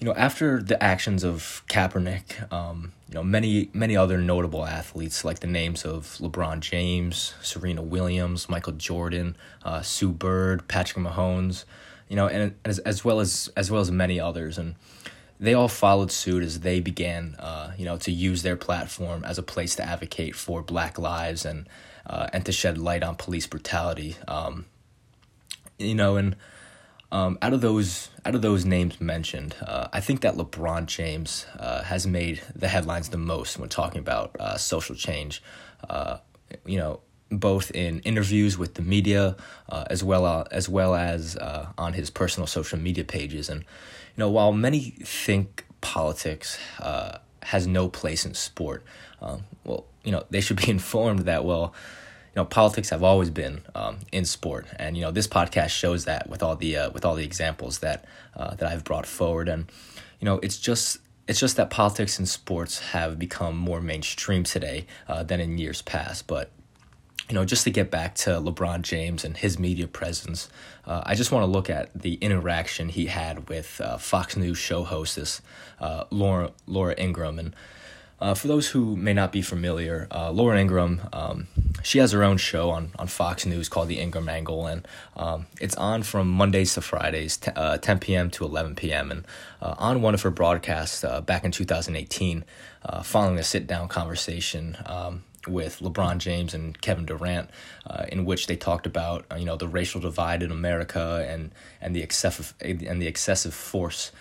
you 0.00 0.06
know, 0.06 0.14
after 0.14 0.62
the 0.62 0.82
actions 0.82 1.22
of 1.22 1.62
Kaepernick, 1.68 2.50
um, 2.50 2.92
you 3.08 3.14
know, 3.14 3.22
many 3.22 3.68
many 3.74 3.96
other 3.96 4.16
notable 4.16 4.64
athletes 4.64 5.26
like 5.26 5.40
the 5.40 5.46
names 5.46 5.84
of 5.84 6.16
LeBron 6.20 6.60
James, 6.60 7.34
Serena 7.42 7.82
Williams, 7.82 8.48
Michael 8.48 8.72
Jordan, 8.72 9.36
uh, 9.62 9.82
Sue 9.82 10.10
Bird, 10.10 10.66
Patrick 10.68 11.04
Mahomes, 11.04 11.66
you 12.08 12.16
know, 12.16 12.26
and 12.26 12.54
as 12.64 12.78
as 12.80 13.04
well 13.04 13.20
as 13.20 13.50
as 13.56 13.70
well 13.70 13.82
as 13.82 13.90
many 13.90 14.18
others, 14.18 14.56
and 14.56 14.74
they 15.38 15.52
all 15.52 15.68
followed 15.68 16.10
suit 16.10 16.42
as 16.42 16.60
they 16.60 16.80
began, 16.80 17.34
uh, 17.38 17.72
you 17.76 17.84
know, 17.84 17.98
to 17.98 18.10
use 18.10 18.42
their 18.42 18.56
platform 18.56 19.22
as 19.24 19.36
a 19.36 19.42
place 19.42 19.74
to 19.74 19.82
advocate 19.82 20.34
for 20.34 20.62
Black 20.62 20.98
lives 20.98 21.44
and 21.44 21.68
uh, 22.06 22.26
and 22.32 22.46
to 22.46 22.52
shed 22.52 22.78
light 22.78 23.02
on 23.02 23.16
police 23.16 23.46
brutality. 23.46 24.16
Um, 24.26 24.64
you 25.78 25.94
know, 25.94 26.16
and 26.16 26.36
um, 27.12 27.38
out 27.42 27.52
of 27.52 27.60
those 27.60 28.08
out 28.24 28.34
of 28.34 28.42
those 28.42 28.64
names 28.64 29.00
mentioned, 29.00 29.56
uh, 29.66 29.88
I 29.92 30.00
think 30.00 30.20
that 30.20 30.36
LeBron 30.36 30.86
James 30.86 31.46
uh, 31.58 31.82
has 31.82 32.06
made 32.06 32.42
the 32.54 32.68
headlines 32.68 33.08
the 33.08 33.18
most 33.18 33.58
when 33.58 33.68
talking 33.68 33.98
about 33.98 34.36
uh, 34.38 34.56
social 34.56 34.94
change. 34.94 35.42
Uh, 35.88 36.18
you 36.64 36.78
know, 36.78 37.00
both 37.30 37.70
in 37.72 38.00
interviews 38.00 38.58
with 38.58 38.74
the 38.74 38.82
media, 38.82 39.36
uh, 39.68 39.84
as 39.90 40.04
well 40.04 40.24
uh, 40.24 40.44
as 40.50 40.68
well 40.68 40.94
as 40.94 41.36
on 41.36 41.94
his 41.94 42.10
personal 42.10 42.46
social 42.46 42.78
media 42.78 43.04
pages. 43.04 43.48
And 43.48 43.60
you 43.60 44.18
know, 44.18 44.30
while 44.30 44.52
many 44.52 44.90
think 45.02 45.64
politics 45.80 46.58
has 47.42 47.66
no 47.66 47.88
place 47.88 48.24
in 48.24 48.34
sport, 48.34 48.84
um, 49.20 49.44
well, 49.64 49.86
you 50.04 50.12
know, 50.12 50.24
they 50.30 50.40
should 50.40 50.58
be 50.58 50.70
informed 50.78 51.20
that 51.20 51.44
well 51.44 51.74
you 52.34 52.40
know 52.40 52.44
politics 52.44 52.90
have 52.90 53.02
always 53.02 53.28
been 53.30 53.62
um, 53.74 53.98
in 54.12 54.24
sport, 54.24 54.66
and 54.78 54.96
you 54.96 55.02
know 55.02 55.10
this 55.10 55.26
podcast 55.26 55.70
shows 55.70 56.04
that 56.04 56.28
with 56.28 56.42
all 56.42 56.54
the 56.54 56.76
uh, 56.76 56.90
with 56.90 57.04
all 57.04 57.16
the 57.16 57.24
examples 57.24 57.80
that 57.80 58.04
uh, 58.36 58.54
that 58.54 58.70
I've 58.70 58.84
brought 58.84 59.06
forward, 59.06 59.48
and 59.48 59.70
you 60.20 60.26
know 60.26 60.38
it's 60.40 60.58
just 60.58 60.98
it's 61.26 61.40
just 61.40 61.56
that 61.56 61.70
politics 61.70 62.18
and 62.18 62.28
sports 62.28 62.78
have 62.90 63.18
become 63.18 63.56
more 63.56 63.80
mainstream 63.80 64.44
today 64.44 64.86
uh, 65.08 65.22
than 65.24 65.40
in 65.40 65.58
years 65.58 65.82
past. 65.82 66.28
But 66.28 66.50
you 67.28 67.34
know, 67.34 67.44
just 67.44 67.64
to 67.64 67.70
get 67.70 67.90
back 67.90 68.14
to 68.16 68.30
LeBron 68.30 68.82
James 68.82 69.24
and 69.24 69.36
his 69.36 69.58
media 69.58 69.86
presence, 69.86 70.48
uh, 70.86 71.02
I 71.04 71.14
just 71.14 71.30
want 71.30 71.44
to 71.44 71.50
look 71.50 71.68
at 71.68 71.90
the 71.94 72.14
interaction 72.14 72.88
he 72.88 73.06
had 73.06 73.48
with 73.48 73.80
uh, 73.80 73.98
Fox 73.98 74.36
News 74.36 74.58
show 74.58 74.84
hostess 74.84 75.40
uh, 75.80 76.04
Laura 76.10 76.52
Laura 76.66 76.94
Ingraham 76.96 77.40
and. 77.40 77.56
Uh, 78.20 78.34
for 78.34 78.48
those 78.48 78.68
who 78.68 78.96
may 78.96 79.14
not 79.14 79.32
be 79.32 79.40
familiar, 79.40 80.06
uh, 80.10 80.30
Laura 80.30 80.60
Ingraham, 80.60 81.00
um, 81.12 81.46
she 81.82 81.98
has 81.98 82.12
her 82.12 82.22
own 82.22 82.36
show 82.36 82.70
on, 82.70 82.92
on 82.98 83.06
Fox 83.06 83.46
News 83.46 83.70
called 83.70 83.88
The 83.88 83.98
Ingraham 83.98 84.28
Angle, 84.28 84.66
and 84.66 84.86
um, 85.16 85.46
it's 85.58 85.74
on 85.76 86.02
from 86.02 86.28
Mondays 86.28 86.74
to 86.74 86.82
Fridays, 86.82 87.38
t- 87.38 87.50
uh, 87.56 87.78
10 87.78 87.98
p.m. 88.00 88.30
to 88.32 88.44
11 88.44 88.74
p.m. 88.74 89.10
And 89.10 89.26
uh, 89.62 89.74
on 89.78 90.02
one 90.02 90.12
of 90.12 90.20
her 90.22 90.30
broadcasts 90.30 91.02
uh, 91.02 91.22
back 91.22 91.44
in 91.44 91.50
2018, 91.50 92.44
uh, 92.84 93.02
following 93.02 93.38
a 93.38 93.42
sit 93.42 93.66
down 93.66 93.88
conversation 93.88 94.76
um, 94.84 95.24
with 95.48 95.78
LeBron 95.78 96.18
James 96.18 96.52
and 96.52 96.78
Kevin 96.82 97.06
Durant, 97.06 97.48
in 98.08 98.26
which 98.26 98.46
they 98.46 98.56
talked 98.56 98.86
about 98.86 99.24
you 99.38 99.46
know 99.46 99.56
the 99.56 99.68
racial 99.68 99.98
divide 99.98 100.42
in 100.42 100.50
America 100.50 101.26
and 101.26 101.50
and 101.80 101.96
the 101.96 102.02
excessive 102.02 102.52
and 102.60 103.00
the 103.00 103.06
excessive 103.06 103.54
force 103.54 104.12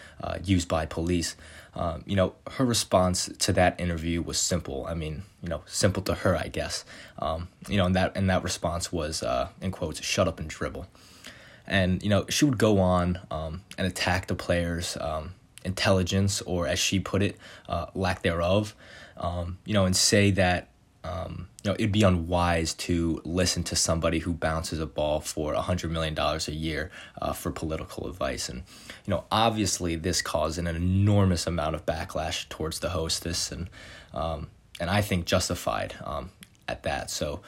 used 0.46 0.70
by 0.70 0.86
police. 0.86 1.36
Um, 1.76 2.04
you 2.06 2.16
know, 2.16 2.34
her 2.52 2.66
response 2.66 3.30
to 3.40 3.54
that 3.54 3.80
interview 3.80 4.22
was 4.22 4.38
simple. 4.38 4.86
I 4.88 4.94
mean, 4.96 5.24
you 5.42 5.50
know, 5.50 5.62
simple 5.66 6.02
to 6.04 6.16
her, 6.16 6.36
I 6.36 6.48
guess. 6.48 6.84
Um, 7.20 7.48
you 7.68 7.78
know, 7.78 7.86
and 7.86 7.96
that 7.96 8.16
and 8.16 8.30
that 8.30 8.44
response 8.44 8.92
was, 8.92 9.24
uh, 9.24 9.50
in 9.62 9.72
quotes, 9.72 10.02
"Shut 10.02 10.28
up 10.28 10.40
and 10.40 10.50
dribble." 10.50 10.88
And 11.68 12.02
you 12.02 12.10
know, 12.10 12.26
she 12.30 12.46
would 12.46 12.58
go 12.58 12.80
on 12.80 13.20
um, 13.30 13.62
and 13.78 13.86
attack 13.88 14.28
the 14.28 14.36
players' 14.36 14.98
um, 15.00 15.36
intelligence, 15.64 16.42
or 16.42 16.68
as 16.68 16.80
she 16.80 17.00
put 17.00 17.22
it, 17.22 17.38
uh, 17.68 17.88
lack 17.94 18.24
thereof. 18.24 18.76
Um, 19.18 19.58
you 19.66 19.74
know, 19.74 19.86
and 19.86 19.96
say 19.96 20.32
that 20.32 20.69
um, 21.04 21.48
you 21.64 21.72
know, 21.72 21.76
it'd 21.76 21.92
be 21.92 22.04
unwise 22.04 22.74
to 22.74 23.22
listen 23.24 23.64
to 23.64 23.76
somebody 23.76 24.20
who 24.20 24.34
bounces 24.34 24.80
a 24.80 24.86
ball 24.86 25.22
for 25.22 25.54
a 25.54 25.62
hundred 25.62 25.92
million 25.92 26.14
dollars 26.14 26.48
a 26.48 26.54
year 26.54 26.92
uh, 27.22 27.32
for 27.32 27.52
political 27.52 28.08
advice. 28.08 28.50
And 28.50 28.64
you 29.06 29.12
know, 29.12 29.24
obviously, 29.32 29.96
this 29.96 30.22
caused 30.22 30.60
an 30.60 30.68
enormous 30.68 31.48
amount 31.48 31.76
of 31.76 31.86
backlash 31.86 32.50
towards 32.50 32.80
the 32.80 32.90
hostess, 32.90 33.52
and 33.52 33.70
um, 34.14 34.48
and 34.80 34.90
I 34.90 35.02
think 35.02 35.26
justified 35.26 35.96
um, 36.04 36.32
at 36.68 36.84
that. 36.84 37.10
So, 37.10 37.42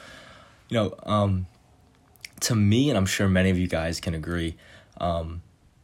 you 0.68 0.76
know, 0.76 0.94
um, 1.02 1.46
to 2.40 2.54
me, 2.54 2.88
and 2.88 2.96
I'm 2.96 3.06
sure 3.06 3.28
many 3.28 3.50
of 3.50 3.58
you 3.58 3.68
guys 3.68 4.00
can 4.00 4.14
agree. 4.14 4.56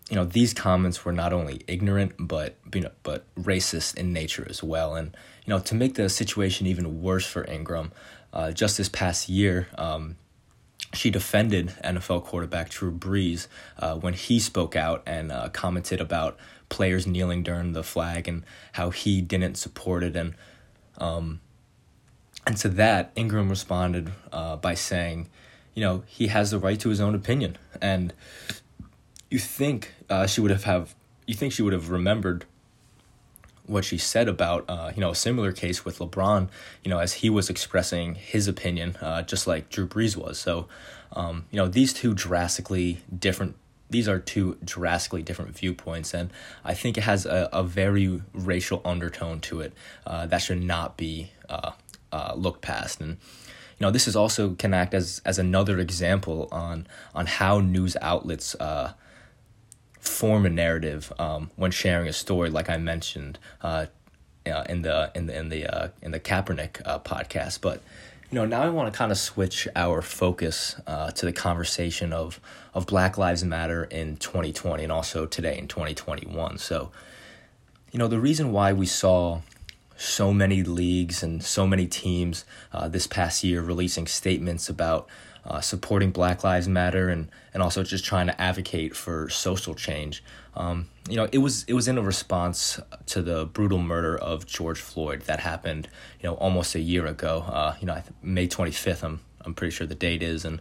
You 0.08 0.16
know 0.16 0.24
these 0.24 0.54
comments 0.54 1.04
were 1.04 1.12
not 1.12 1.32
only 1.32 1.60
ignorant 1.66 2.14
but 2.18 2.56
you 2.74 2.80
know 2.80 2.92
but 3.02 3.24
racist 3.36 3.96
in 3.96 4.12
nature 4.12 4.46
as 4.48 4.62
well. 4.62 4.94
And 4.94 5.16
you 5.44 5.52
know 5.52 5.60
to 5.60 5.74
make 5.74 5.94
the 5.94 6.08
situation 6.08 6.66
even 6.66 7.02
worse 7.02 7.26
for 7.26 7.44
Ingraham 7.44 7.92
uh, 8.32 8.52
just 8.52 8.78
this 8.78 8.88
past 8.88 9.28
year 9.28 9.68
um, 9.76 10.16
she 10.94 11.10
defended 11.10 11.74
NFL 11.84 12.24
quarterback 12.24 12.70
Drew 12.70 12.92
Brees 12.92 13.46
uh, 13.78 13.96
when 13.96 14.14
he 14.14 14.38
spoke 14.38 14.74
out 14.74 15.02
and 15.06 15.30
uh, 15.30 15.48
commented 15.50 16.00
about 16.00 16.38
players 16.68 17.06
kneeling 17.06 17.42
during 17.42 17.72
the 17.72 17.82
flag 17.82 18.28
and 18.28 18.44
how 18.72 18.90
he 18.90 19.20
didn't 19.20 19.56
support 19.56 20.02
it. 20.02 20.16
And 20.16 20.34
um, 20.98 21.40
and 22.46 22.56
to 22.58 22.68
that 22.70 23.12
Ingraham 23.16 23.50
responded 23.50 24.10
uh, 24.32 24.56
by 24.56 24.74
saying 24.74 25.28
you 25.74 25.82
know 25.82 26.02
he 26.06 26.28
has 26.28 26.50
the 26.50 26.58
right 26.58 26.80
to 26.80 26.88
his 26.88 27.00
own 27.00 27.14
opinion. 27.14 27.58
And 27.80 28.12
you 29.30 29.38
think 29.38 29.94
uh, 30.08 30.26
she 30.26 30.40
would 30.40 30.50
have 30.50 30.64
have 30.64 30.94
you 31.26 31.34
think 31.34 31.52
she 31.52 31.62
would 31.62 31.72
have 31.72 31.90
remembered 31.90 32.46
what 33.66 33.84
she 33.84 33.98
said 33.98 34.28
about 34.28 34.64
uh, 34.68 34.90
you 34.94 35.00
know 35.00 35.10
a 35.10 35.14
similar 35.14 35.52
case 35.52 35.84
with 35.84 35.98
LeBron, 35.98 36.48
you 36.82 36.90
know, 36.90 36.98
as 36.98 37.14
he 37.14 37.30
was 37.30 37.50
expressing 37.50 38.14
his 38.14 38.48
opinion, 38.48 38.96
uh, 39.00 39.22
just 39.22 39.46
like 39.46 39.68
Drew 39.68 39.86
Brees 39.86 40.16
was. 40.16 40.38
So, 40.38 40.66
um, 41.12 41.44
you 41.50 41.58
know, 41.58 41.68
these 41.68 41.92
two 41.92 42.14
drastically 42.14 43.00
different. 43.16 43.56
These 43.90 44.08
are 44.08 44.18
two 44.18 44.58
drastically 44.62 45.22
different 45.22 45.56
viewpoints, 45.56 46.12
and 46.12 46.30
I 46.62 46.74
think 46.74 46.98
it 46.98 47.04
has 47.04 47.24
a, 47.24 47.48
a 47.52 47.62
very 47.62 48.20
racial 48.34 48.82
undertone 48.84 49.40
to 49.42 49.60
it 49.60 49.72
uh, 50.06 50.26
that 50.26 50.38
should 50.38 50.62
not 50.62 50.98
be 50.98 51.30
uh, 51.48 51.72
uh, 52.12 52.34
looked 52.36 52.60
past. 52.60 53.00
And 53.00 53.12
you 53.12 53.86
know, 53.86 53.90
this 53.90 54.06
is 54.06 54.14
also 54.14 54.54
can 54.54 54.74
act 54.74 54.92
as 54.92 55.22
as 55.24 55.38
another 55.38 55.78
example 55.78 56.48
on 56.52 56.86
on 57.14 57.26
how 57.26 57.60
news 57.60 57.96
outlets 58.02 58.54
uh, 58.56 58.92
form 59.98 60.46
a 60.46 60.50
narrative 60.50 61.12
um, 61.18 61.50
when 61.56 61.70
sharing 61.70 62.08
a 62.08 62.12
story, 62.12 62.50
like 62.50 62.70
I 62.70 62.76
mentioned 62.76 63.38
uh, 63.62 63.86
uh, 64.46 64.64
in 64.68 64.82
the 64.82 65.10
in 65.14 65.26
the 65.26 65.38
in 65.38 65.48
the 65.48 65.66
uh, 65.66 65.88
in 66.02 66.12
the 66.12 66.20
Kaepernick 66.20 66.80
uh, 66.84 66.98
podcast. 67.00 67.60
But 67.60 67.82
you 68.30 68.36
know, 68.36 68.44
now 68.44 68.62
I 68.62 68.68
want 68.68 68.92
to 68.92 68.96
kind 68.96 69.10
of 69.10 69.18
switch 69.18 69.66
our 69.74 70.02
focus 70.02 70.76
uh, 70.86 71.10
to 71.12 71.26
the 71.26 71.32
conversation 71.32 72.12
of 72.12 72.40
of 72.74 72.86
Black 72.86 73.18
Lives 73.18 73.44
Matter 73.44 73.84
in 73.84 74.16
2020 74.16 74.82
and 74.82 74.92
also 74.92 75.26
today 75.26 75.58
in 75.58 75.66
2021. 75.66 76.58
So, 76.58 76.90
you 77.90 77.98
know, 77.98 78.08
the 78.08 78.20
reason 78.20 78.52
why 78.52 78.72
we 78.72 78.86
saw 78.86 79.40
so 79.96 80.32
many 80.32 80.62
leagues 80.62 81.22
and 81.22 81.42
so 81.42 81.66
many 81.66 81.86
teams 81.86 82.44
uh, 82.72 82.86
this 82.88 83.06
past 83.06 83.42
year 83.42 83.60
releasing 83.62 84.06
statements 84.06 84.68
about 84.68 85.08
uh, 85.48 85.60
supporting 85.60 86.10
Black 86.10 86.44
Lives 86.44 86.68
Matter 86.68 87.08
and, 87.08 87.30
and 87.54 87.62
also 87.62 87.82
just 87.82 88.04
trying 88.04 88.26
to 88.26 88.40
advocate 88.40 88.94
for 88.94 89.28
social 89.30 89.74
change. 89.74 90.22
Um, 90.54 90.88
you 91.08 91.16
know, 91.16 91.28
it 91.32 91.38
was 91.38 91.64
it 91.64 91.72
was 91.72 91.88
in 91.88 91.96
a 91.96 92.02
response 92.02 92.78
to 93.06 93.22
the 93.22 93.46
brutal 93.46 93.78
murder 93.78 94.16
of 94.16 94.44
George 94.44 94.80
Floyd 94.80 95.22
that 95.22 95.40
happened, 95.40 95.88
you 96.20 96.28
know, 96.28 96.34
almost 96.34 96.74
a 96.74 96.80
year 96.80 97.06
ago. 97.06 97.44
Uh, 97.46 97.74
you 97.80 97.86
know, 97.86 98.02
May 98.22 98.46
twenty 98.46 98.72
fifth. 98.72 99.02
I'm 99.02 99.20
I'm 99.40 99.54
pretty 99.54 99.70
sure 99.70 99.86
the 99.86 99.94
date 99.94 100.22
is, 100.22 100.44
and 100.44 100.60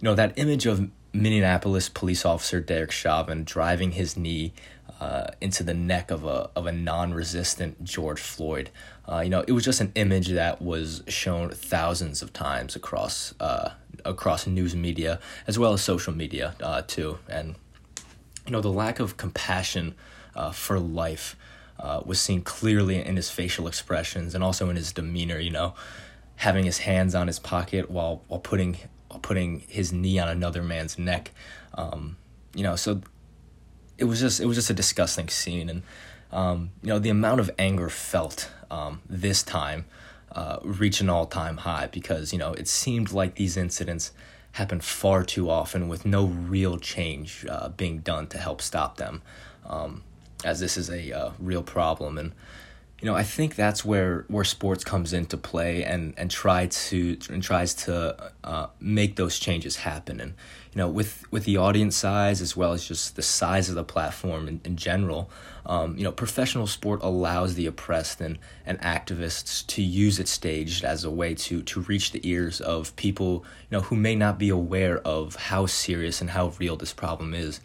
you 0.00 0.04
know 0.04 0.14
that 0.14 0.38
image 0.38 0.66
of 0.66 0.88
Minneapolis 1.12 1.88
police 1.88 2.24
officer 2.24 2.60
Derek 2.60 2.90
Chauvin 2.90 3.44
driving 3.44 3.92
his 3.92 4.16
knee 4.16 4.52
uh, 5.00 5.28
into 5.40 5.62
the 5.62 5.74
neck 5.74 6.10
of 6.10 6.24
a 6.24 6.50
of 6.56 6.66
a 6.66 6.72
non-resistant 6.72 7.84
George 7.84 8.20
Floyd. 8.20 8.70
Uh, 9.08 9.20
you 9.20 9.30
know, 9.30 9.44
it 9.46 9.52
was 9.52 9.64
just 9.64 9.80
an 9.80 9.92
image 9.94 10.28
that 10.28 10.60
was 10.60 11.02
shown 11.08 11.50
thousands 11.50 12.20
of 12.20 12.32
times 12.32 12.74
across 12.74 13.32
uh, 13.40 13.70
across 14.04 14.46
news 14.46 14.74
media 14.74 15.20
as 15.46 15.58
well 15.58 15.72
as 15.72 15.82
social 15.82 16.12
media 16.12 16.54
uh, 16.62 16.82
too. 16.82 17.18
And 17.28 17.54
you 18.46 18.52
know, 18.52 18.60
the 18.60 18.72
lack 18.72 18.98
of 18.98 19.16
compassion 19.16 19.94
uh, 20.34 20.50
for 20.50 20.78
life 20.80 21.36
uh, 21.78 22.02
was 22.04 22.20
seen 22.20 22.42
clearly 22.42 23.02
in 23.04 23.16
his 23.16 23.30
facial 23.30 23.68
expressions 23.68 24.34
and 24.34 24.42
also 24.42 24.68
in 24.68 24.76
his 24.76 24.92
demeanor. 24.92 25.38
You 25.38 25.50
know, 25.50 25.74
having 26.36 26.64
his 26.64 26.78
hands 26.78 27.14
on 27.14 27.28
his 27.28 27.38
pocket 27.38 27.88
while 27.90 28.22
while 28.26 28.40
putting 28.40 28.78
putting 29.22 29.60
his 29.68 29.92
knee 29.92 30.18
on 30.18 30.28
another 30.28 30.62
man's 30.62 30.98
neck. 30.98 31.30
Um, 31.74 32.16
you 32.54 32.62
know, 32.62 32.76
so 32.76 33.00
it 33.96 34.04
was 34.04 34.20
just 34.20 34.40
it 34.40 34.46
was 34.46 34.56
just 34.56 34.70
a 34.70 34.74
disgusting 34.74 35.28
scene, 35.28 35.68
and 35.68 35.82
um, 36.32 36.70
you 36.82 36.88
know 36.88 36.98
the 36.98 37.10
amount 37.10 37.40
of 37.40 37.50
anger 37.58 37.88
felt 37.88 38.50
um, 38.70 39.00
this 39.08 39.42
time 39.42 39.86
uh, 40.32 40.58
reached 40.62 41.00
an 41.00 41.08
all 41.08 41.26
time 41.26 41.58
high 41.58 41.86
because 41.86 42.32
you 42.32 42.38
know 42.38 42.52
it 42.52 42.68
seemed 42.68 43.12
like 43.12 43.34
these 43.34 43.56
incidents 43.56 44.12
happen 44.52 44.80
far 44.80 45.22
too 45.22 45.50
often 45.50 45.88
with 45.88 46.04
no 46.04 46.24
real 46.26 46.78
change 46.78 47.46
uh, 47.48 47.68
being 47.70 47.98
done 47.98 48.26
to 48.28 48.38
help 48.38 48.60
stop 48.60 48.96
them, 48.96 49.22
um, 49.66 50.02
as 50.44 50.60
this 50.60 50.76
is 50.76 50.90
a 50.90 51.12
uh, 51.12 51.32
real 51.38 51.62
problem 51.62 52.18
and 52.18 52.32
you 53.00 53.06
know, 53.06 53.14
I 53.14 53.22
think 53.22 53.54
that's 53.54 53.84
where 53.84 54.24
where 54.26 54.42
sports 54.42 54.82
comes 54.82 55.12
into 55.12 55.36
play 55.36 55.84
and 55.84 56.14
and 56.16 56.28
try 56.28 56.66
to 56.66 57.16
and 57.30 57.40
tries 57.40 57.72
to 57.74 58.32
uh, 58.42 58.66
make 58.80 59.14
those 59.14 59.38
changes 59.38 59.76
happen. 59.76 60.20
And 60.20 60.34
you 60.72 60.78
know, 60.78 60.88
with 60.88 61.30
with 61.30 61.44
the 61.44 61.58
audience 61.58 61.96
size 61.96 62.42
as 62.42 62.56
well 62.56 62.72
as 62.72 62.88
just 62.88 63.14
the 63.14 63.22
size 63.22 63.68
of 63.68 63.76
the 63.76 63.84
platform 63.84 64.48
in, 64.48 64.60
in 64.64 64.76
general, 64.76 65.30
um, 65.64 65.96
you 65.96 66.02
know, 66.02 66.10
professional 66.10 66.66
sport 66.66 67.00
allows 67.04 67.54
the 67.54 67.66
oppressed 67.66 68.20
and 68.20 68.36
and 68.66 68.80
activists 68.80 69.64
to 69.68 69.82
use 69.82 70.18
its 70.18 70.32
stage 70.32 70.82
as 70.82 71.04
a 71.04 71.10
way 71.10 71.36
to 71.36 71.62
to 71.62 71.82
reach 71.82 72.10
the 72.10 72.28
ears 72.28 72.60
of 72.60 72.96
people 72.96 73.44
you 73.70 73.78
know 73.78 73.80
who 73.80 73.94
may 73.94 74.16
not 74.16 74.40
be 74.40 74.48
aware 74.48 74.98
of 74.98 75.36
how 75.36 75.66
serious 75.66 76.20
and 76.20 76.30
how 76.30 76.48
real 76.58 76.76
this 76.76 76.92
problem 76.92 77.32
is. 77.32 77.60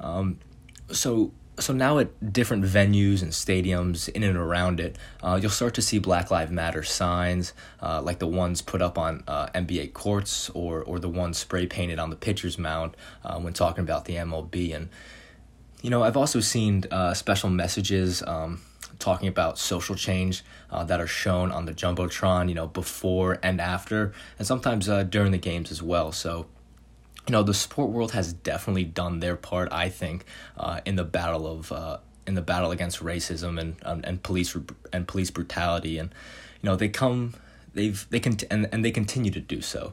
Um, 0.00 0.38
so 0.90 1.32
so 1.58 1.72
now 1.72 1.98
at 1.98 2.32
different 2.32 2.64
venues 2.64 3.22
and 3.22 3.30
stadiums 3.30 4.08
in 4.08 4.22
and 4.22 4.36
around 4.36 4.80
it, 4.80 4.96
uh, 5.22 5.38
you'll 5.40 5.50
start 5.50 5.74
to 5.74 5.82
see 5.82 5.98
Black 5.98 6.30
Lives 6.30 6.50
Matter 6.50 6.82
signs, 6.82 7.52
uh, 7.80 8.02
like 8.02 8.18
the 8.18 8.26
ones 8.26 8.60
put 8.60 8.82
up 8.82 8.98
on 8.98 9.22
uh, 9.28 9.46
NBA 9.54 9.92
courts 9.92 10.50
or 10.50 10.82
or 10.82 10.98
the 10.98 11.08
ones 11.08 11.38
spray 11.38 11.66
painted 11.66 11.98
on 11.98 12.10
the 12.10 12.16
pitcher's 12.16 12.58
mound 12.58 12.96
uh, 13.24 13.38
when 13.38 13.52
talking 13.52 13.82
about 13.82 14.04
the 14.04 14.14
MLB. 14.14 14.74
And 14.74 14.88
you 15.82 15.90
know, 15.90 16.02
I've 16.02 16.16
also 16.16 16.40
seen 16.40 16.84
uh, 16.90 17.14
special 17.14 17.50
messages. 17.50 18.22
Um, 18.26 18.60
talking 19.00 19.26
about 19.26 19.58
social 19.58 19.96
change 19.96 20.44
uh, 20.70 20.84
that 20.84 21.00
are 21.00 21.06
shown 21.06 21.50
on 21.50 21.64
the 21.64 21.74
jumbotron 21.74 22.48
you 22.48 22.54
know 22.54 22.68
before 22.68 23.38
and 23.42 23.60
after 23.60 24.12
and 24.38 24.46
sometimes 24.46 24.86
during 25.10 25.32
the 25.32 25.36
games 25.36 25.72
as 25.72 25.82
well 25.82 26.12
so 26.12 26.46
you 27.26 27.32
know 27.32 27.42
the 27.42 27.54
sport 27.54 27.90
world 27.90 28.12
has 28.12 28.32
definitely 28.32 28.84
done 28.84 29.20
their 29.20 29.36
part 29.36 29.68
i 29.72 29.88
think 29.88 30.24
uh, 30.56 30.80
in 30.84 30.96
the 30.96 31.04
battle 31.04 31.46
of 31.46 31.72
uh, 31.72 31.98
in 32.26 32.34
the 32.34 32.42
battle 32.42 32.70
against 32.70 33.02
racism 33.02 33.60
and 33.60 33.76
um, 33.82 34.00
and 34.04 34.22
police 34.22 34.56
and 34.92 35.08
police 35.08 35.30
brutality 35.30 35.98
and 35.98 36.10
you 36.62 36.68
know 36.68 36.76
they 36.76 36.88
come 36.88 37.34
they've 37.74 38.06
they 38.10 38.20
can 38.20 38.36
and, 38.50 38.68
and 38.72 38.84
they 38.84 38.90
continue 38.90 39.30
to 39.30 39.40
do 39.40 39.60
so 39.60 39.92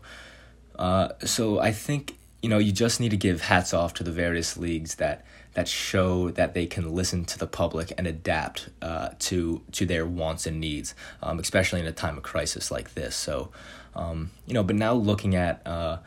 uh, 0.77 1.09
so 1.23 1.59
i 1.59 1.71
think 1.71 2.17
you 2.41 2.49
know 2.49 2.57
you 2.57 2.71
just 2.71 2.99
need 2.99 3.09
to 3.09 3.17
give 3.17 3.41
hats 3.41 3.73
off 3.73 3.93
to 3.93 4.03
the 4.03 4.11
various 4.11 4.57
leagues 4.57 4.95
that 4.95 5.25
that 5.53 5.67
show 5.67 6.29
that 6.31 6.53
they 6.53 6.65
can 6.65 6.95
listen 6.95 7.25
to 7.25 7.37
the 7.37 7.47
public 7.47 7.91
and 7.97 8.07
adapt 8.07 8.69
uh, 8.81 9.09
to 9.19 9.61
to 9.71 9.85
their 9.85 10.05
wants 10.05 10.45
and 10.45 10.59
needs, 10.59 10.95
um, 11.21 11.39
especially 11.39 11.79
in 11.79 11.85
a 11.85 11.91
time 11.91 12.17
of 12.17 12.23
crisis 12.23 12.71
like 12.71 12.93
this. 12.93 13.15
So, 13.15 13.51
um, 13.95 14.31
you 14.45 14.53
know, 14.53 14.63
but 14.63 14.75
now 14.75 14.93
looking 14.93 15.35
at 15.35 15.65
uh, 15.65 15.97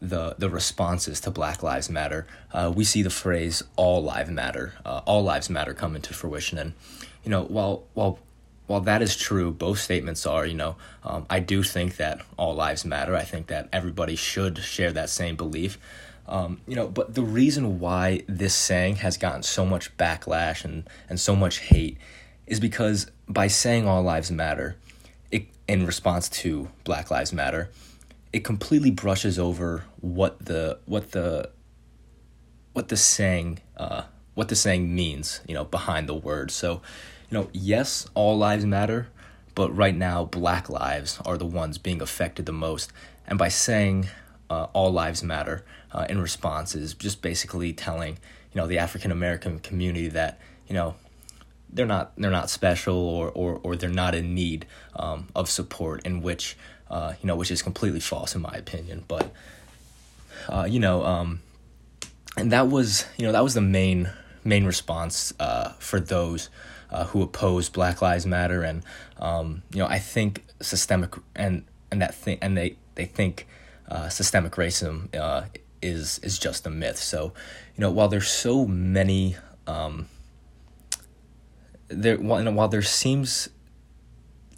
the 0.00 0.34
the 0.38 0.50
responses 0.50 1.20
to 1.20 1.30
Black 1.30 1.62
Lives 1.62 1.88
Matter, 1.88 2.26
uh, 2.52 2.72
we 2.74 2.84
see 2.84 3.02
the 3.02 3.10
phrase 3.10 3.62
"all 3.76 4.02
lives 4.02 4.30
matter," 4.30 4.74
uh, 4.84 5.00
"all 5.06 5.22
lives 5.22 5.48
matter" 5.48 5.74
come 5.74 5.96
into 5.96 6.12
fruition. 6.12 6.58
And 6.58 6.74
you 7.24 7.30
know, 7.30 7.44
while 7.44 7.84
while 7.94 8.18
while 8.66 8.80
that 8.80 9.02
is 9.02 9.16
true, 9.16 9.50
both 9.52 9.78
statements 9.78 10.26
are. 10.26 10.44
You 10.46 10.54
know, 10.54 10.76
um, 11.04 11.26
I 11.30 11.40
do 11.40 11.62
think 11.62 11.96
that 11.96 12.20
all 12.36 12.54
lives 12.54 12.84
matter. 12.84 13.14
I 13.16 13.22
think 13.22 13.46
that 13.48 13.68
everybody 13.72 14.16
should 14.16 14.58
share 14.58 14.92
that 14.92 15.10
same 15.10 15.36
belief. 15.36 15.78
Um, 16.28 16.60
you 16.66 16.74
know, 16.74 16.88
but 16.88 17.14
the 17.14 17.22
reason 17.22 17.78
why 17.78 18.22
this 18.26 18.54
saying 18.54 18.96
has 18.96 19.16
gotten 19.16 19.44
so 19.44 19.64
much 19.64 19.96
backlash 19.96 20.64
and 20.64 20.88
and 21.08 21.18
so 21.20 21.36
much 21.36 21.58
hate 21.58 21.98
is 22.46 22.60
because 22.60 23.10
by 23.28 23.46
saying 23.46 23.86
all 23.86 24.02
lives 24.02 24.30
matter, 24.30 24.76
it 25.30 25.46
in 25.68 25.86
response 25.86 26.28
to 26.28 26.68
Black 26.84 27.10
Lives 27.10 27.32
Matter 27.32 27.70
it 28.32 28.44
completely 28.44 28.90
brushes 28.90 29.38
over 29.38 29.84
what 30.00 30.44
the 30.44 30.78
what 30.86 31.12
the 31.12 31.50
what 32.72 32.88
the 32.88 32.96
saying 32.96 33.60
uh, 33.76 34.02
what 34.36 34.48
the 34.48 34.54
saying 34.54 34.94
means, 34.94 35.40
you 35.48 35.54
know, 35.54 35.64
behind 35.64 36.08
the 36.08 36.14
word. 36.14 36.50
So, 36.50 36.82
you 37.30 37.38
know, 37.38 37.48
yes, 37.52 38.06
all 38.14 38.36
lives 38.36 38.66
matter, 38.66 39.08
but 39.54 39.74
right 39.74 39.96
now, 39.96 40.26
black 40.26 40.68
lives 40.68 41.18
are 41.24 41.38
the 41.38 41.46
ones 41.46 41.78
being 41.78 42.02
affected 42.02 42.44
the 42.44 42.52
most. 42.52 42.92
And 43.26 43.38
by 43.38 43.48
saying 43.48 44.08
uh, 44.50 44.66
all 44.74 44.92
lives 44.92 45.22
matter 45.22 45.64
uh, 45.90 46.06
in 46.10 46.20
response 46.20 46.74
is 46.74 46.92
just 46.92 47.22
basically 47.22 47.72
telling, 47.72 48.18
you 48.52 48.60
know, 48.60 48.66
the 48.66 48.78
African 48.78 49.10
American 49.10 49.58
community 49.58 50.08
that, 50.08 50.38
you 50.68 50.74
know, 50.74 50.96
they're 51.72 51.86
not 51.86 52.12
they're 52.16 52.30
not 52.30 52.50
special 52.50 52.96
or 52.96 53.30
or, 53.30 53.60
or 53.62 53.74
they're 53.74 53.88
not 53.88 54.14
in 54.14 54.34
need 54.34 54.66
um, 54.94 55.28
of 55.34 55.48
support 55.48 56.04
in 56.04 56.20
which 56.20 56.56
uh, 56.90 57.14
you 57.20 57.26
know, 57.26 57.36
which 57.36 57.50
is 57.50 57.62
completely 57.62 58.00
false 58.00 58.34
in 58.34 58.42
my 58.42 58.52
opinion. 58.52 59.04
But 59.08 59.32
uh, 60.48 60.66
you 60.68 60.80
know, 60.80 61.04
um, 61.04 61.40
and 62.36 62.52
that 62.52 62.68
was 62.68 63.06
you 63.16 63.26
know 63.26 63.32
that 63.32 63.42
was 63.42 63.54
the 63.54 63.60
main 63.60 64.10
main 64.44 64.64
response 64.64 65.32
uh, 65.40 65.70
for 65.78 66.00
those 66.00 66.48
uh, 66.90 67.04
who 67.04 67.22
oppose 67.22 67.68
Black 67.68 68.00
Lives 68.00 68.26
Matter, 68.26 68.62
and 68.62 68.82
um, 69.18 69.62
you 69.72 69.78
know 69.78 69.86
I 69.86 69.98
think 69.98 70.44
systemic 70.60 71.14
and 71.34 71.64
and 71.90 72.00
that 72.02 72.14
thing 72.14 72.38
and 72.40 72.56
they 72.56 72.76
they 72.94 73.04
think 73.04 73.46
uh, 73.88 74.08
systemic 74.08 74.52
racism 74.52 75.14
uh, 75.14 75.44
is 75.82 76.18
is 76.20 76.38
just 76.38 76.66
a 76.66 76.70
myth. 76.70 76.98
So 76.98 77.32
you 77.76 77.80
know 77.80 77.90
while 77.90 78.08
there's 78.08 78.28
so 78.28 78.66
many 78.66 79.36
um, 79.66 80.08
there 81.88 82.16
while, 82.16 82.44
while 82.52 82.68
there 82.68 82.82
seems 82.82 83.48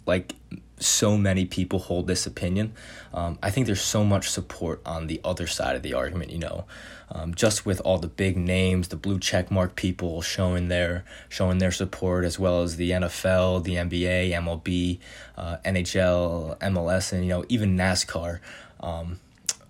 like 0.05 0.35
so 0.79 1.17
many 1.17 1.45
people 1.45 1.79
hold 1.79 2.07
this 2.07 2.25
opinion. 2.25 2.73
Um, 3.13 3.37
I 3.41 3.49
think 3.49 3.65
there's 3.65 3.81
so 3.81 4.03
much 4.03 4.29
support 4.29 4.81
on 4.85 5.07
the 5.07 5.19
other 5.23 5.47
side 5.47 5.75
of 5.75 5.83
the 5.83 5.93
argument, 5.93 6.31
you 6.31 6.39
know, 6.39 6.65
um, 7.11 7.33
just 7.33 7.65
with 7.65 7.81
all 7.81 7.97
the 7.97 8.07
big 8.07 8.37
names, 8.37 8.89
the 8.89 8.95
blue 8.95 9.19
checkmark 9.19 9.75
people 9.75 10.21
showing 10.21 10.67
their 10.67 11.05
showing 11.27 11.57
their 11.57 11.71
support, 11.71 12.23
as 12.23 12.37
well 12.37 12.61
as 12.61 12.75
the 12.75 12.91
NFL, 12.91 13.63
the 13.63 13.75
NBA, 13.75 14.31
MLB, 14.31 14.99
uh, 15.37 15.57
NHL, 15.65 16.57
MLS, 16.59 17.11
and 17.11 17.23
you 17.23 17.29
know 17.29 17.45
even 17.49 17.75
NASCAR. 17.75 18.39
Um, 18.79 19.19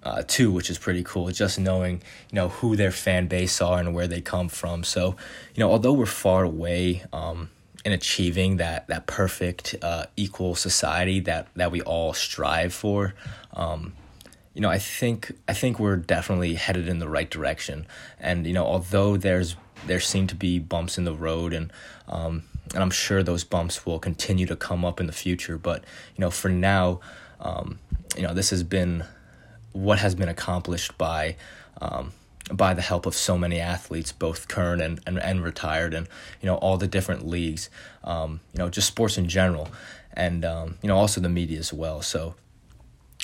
uh, 0.02 0.24
too, 0.26 0.50
which 0.52 0.70
is 0.70 0.78
pretty 0.78 1.04
cool. 1.04 1.30
Just 1.30 1.60
knowing, 1.60 2.02
you 2.32 2.36
know, 2.36 2.48
who 2.48 2.78
their 2.78 2.92
fan 2.92 3.28
base 3.28 3.62
are 3.62 3.80
and 3.80 3.94
where 3.94 4.08
they 4.08 4.22
come 4.22 4.48
from. 4.48 4.84
So, 4.86 5.18
you 5.54 5.60
know, 5.60 5.70
although 5.70 5.92
we're 5.92 6.06
far 6.06 6.46
away, 6.46 7.04
um, 7.12 7.50
in 7.86 7.92
achieving 7.92 8.58
that 8.58 8.88
that 8.88 9.08
perfect 9.08 9.76
uh, 9.82 10.06
equal 10.16 10.56
society 10.56 11.20
that 11.22 11.48
that 11.56 11.72
we 11.72 11.82
all 11.82 12.14
strive 12.14 12.74
for. 12.74 13.14
Um, 13.54 13.94
you 14.54 14.62
know, 14.62 14.70
I 14.70 14.80
think 14.80 15.32
I 15.48 15.54
think 15.54 15.80
we're 15.80 15.96
definitely 15.96 16.56
headed 16.56 16.88
in 16.88 17.00
the 17.00 17.08
right 17.08 17.30
direction. 17.30 17.86
And 18.20 18.46
you 18.46 18.54
know, 18.54 18.66
although 18.66 19.18
there's 19.18 19.56
there 19.88 20.00
seem 20.00 20.28
to 20.28 20.36
be 20.36 20.60
bumps 20.60 20.98
in 20.98 21.06
the 21.06 21.14
road, 21.14 21.54
and 21.54 21.72
um, 22.08 22.44
and 22.74 22.84
I'm 22.84 22.92
sure 22.92 23.24
those 23.24 23.44
bumps 23.44 23.86
will 23.86 24.00
continue 24.00 24.46
to 24.48 24.56
come 24.56 24.84
up 24.84 25.00
in 25.00 25.08
the 25.08 25.14
future. 25.14 25.58
But 25.58 25.84
you 26.16 26.22
know, 26.22 26.30
for 26.30 26.50
now, 26.50 27.00
um, 27.40 27.80
you 28.16 28.24
know, 28.24 28.34
this 28.34 28.50
has 28.50 28.64
been 28.64 29.06
what 29.72 30.00
has 30.00 30.16
been 30.16 30.30
accomplished 30.30 30.98
by 30.98 31.36
um, 31.80 32.12
by 32.52 32.74
the 32.74 32.82
help 32.82 33.06
of 33.06 33.16
so 33.16 33.38
many 33.38 33.60
athletes, 33.60 34.12
both 34.12 34.48
current 34.48 34.82
and, 34.82 35.00
and, 35.06 35.20
and 35.20 35.44
retired, 35.44 35.94
and 35.94 36.08
you 36.42 36.48
know 36.48 36.56
all 36.56 36.78
the 36.78 36.88
different 36.88 37.28
leagues, 37.28 37.70
um, 38.04 38.40
you 38.54 38.60
know 38.60 38.70
just 38.70 38.88
sports 38.88 39.18
in 39.18 39.28
general, 39.28 39.70
and 40.14 40.44
um, 40.46 40.78
you 40.82 40.88
know 40.88 40.98
also 40.98 41.22
the 41.22 41.30
media 41.30 41.60
as 41.60 41.74
well. 41.74 42.02
So 42.02 42.36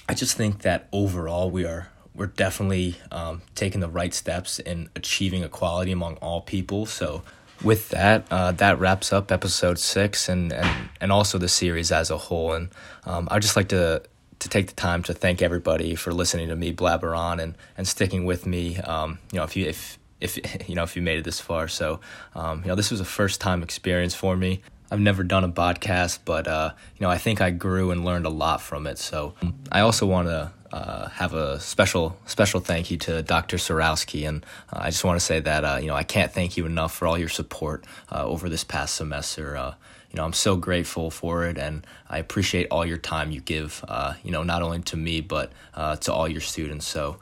I 0.08 0.14
just 0.14 0.38
think 0.38 0.62
that 0.62 0.88
overall 0.92 1.50
we 1.50 1.66
are 1.66 1.90
we're 2.16 2.28
definitely 2.28 2.96
um, 3.12 3.42
taking 3.56 3.82
the 3.82 3.90
right 3.90 4.14
steps 4.14 4.60
in 4.60 4.90
achieving 4.96 5.44
equality 5.44 5.92
among 5.92 6.16
all 6.18 6.42
people. 6.42 6.86
So 6.86 7.24
with 7.64 7.90
that, 7.90 8.26
uh, 8.32 8.52
that 8.54 8.80
wraps 8.80 9.12
up 9.12 9.32
episode 9.32 9.80
six 9.80 10.30
and, 10.30 10.54
and, 10.54 10.90
and 11.02 11.12
also 11.12 11.38
the 11.38 11.50
series 11.50 11.92
as 11.92 12.10
a 12.10 12.18
whole. 12.18 12.54
And 12.54 12.70
um, 13.06 13.28
I'd 13.32 13.42
just 13.42 13.56
like 13.56 13.70
to 13.70 14.04
to 14.40 14.50
take 14.50 14.68
the 14.68 14.74
time 14.74 15.04
to 15.04 15.14
thank 15.14 15.42
everybody 15.42 15.96
for 15.96 16.14
listening 16.14 16.50
to 16.50 16.56
me 16.56 16.72
blabber 16.72 17.16
on 17.16 17.40
and, 17.40 17.56
and 17.78 17.88
sticking 17.88 18.26
with 18.26 18.46
me. 18.46 18.78
Um, 18.78 19.20
you 19.32 19.38
know, 19.38 19.44
if 19.44 19.56
you 19.56 19.66
if 19.68 19.98
if 20.22 20.38
you 20.70 20.76
know 20.76 20.84
if 20.84 20.96
you 20.96 21.02
made 21.02 21.20
it 21.20 21.24
this 21.24 21.40
far, 21.40 21.68
so 21.68 22.00
um, 22.34 22.62
you 22.62 22.68
know 22.68 22.76
this 22.76 22.92
was 22.92 23.00
a 23.00 23.06
first 23.06 23.42
time 23.42 23.64
experience 23.64 24.14
for 24.14 24.36
me. 24.36 24.62
I've 24.92 25.00
never 25.00 25.24
done 25.24 25.44
a 25.44 25.50
podcast, 25.50 26.20
but 26.26 26.48
uh, 26.48 26.72
you 26.98 27.06
know 27.06 27.10
I 27.10 27.18
think 27.18 27.42
I 27.42 27.50
grew 27.52 27.92
and 27.92 28.06
learned 28.06 28.26
a 28.26 28.30
lot 28.30 28.62
from 28.62 28.88
it. 28.88 28.98
So 28.98 29.34
I 29.72 29.82
also 29.82 30.06
want 30.06 30.28
to 30.28 30.52
uh, 30.72 31.10
have 31.10 31.34
a 31.34 31.60
special 31.60 32.18
special 32.26 32.60
thank 32.60 32.92
you 32.92 32.98
to 32.98 33.24
Dr. 33.24 33.58
Sorowski, 33.58 34.28
and 34.28 34.46
uh, 34.72 34.80
I 34.82 34.90
just 34.92 35.04
want 35.04 35.20
to 35.20 35.26
say 35.26 35.40
that 35.40 35.64
uh, 35.64 35.80
you 35.82 35.88
know 35.88 35.96
I 35.96 36.04
can't 36.04 36.32
thank 36.32 36.58
you 36.58 36.66
enough 36.66 36.94
for 36.94 37.08
all 37.08 37.18
your 37.18 37.30
support 37.30 37.86
uh, 38.12 38.26
over 38.26 38.50
this 38.50 38.64
past 38.64 38.96
semester. 38.96 39.76
Uh, 40.16 40.18
you 40.18 40.22
know 40.22 40.26
I'm 40.26 40.34
so 40.34 40.56
grateful 40.56 41.12
for 41.12 41.46
it, 41.46 41.58
and 41.58 41.86
I 42.10 42.20
appreciate 42.20 42.68
all 42.72 42.86
your 42.86 42.98
time 42.98 43.32
you 43.32 43.42
give. 43.42 43.84
Uh, 43.88 44.14
you 44.24 44.32
know 44.32 44.44
not 44.44 44.62
only 44.62 44.82
to 44.82 44.98
me 44.98 45.22
but 45.22 45.52
to 45.76 46.14
all 46.14 46.28
your 46.28 46.42
students. 46.42 46.88
So 46.88 47.18